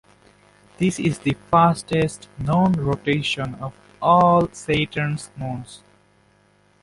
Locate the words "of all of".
3.61-4.55